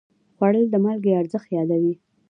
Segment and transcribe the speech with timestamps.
[0.35, 1.93] خوړل د مالګې ارزښت یادوي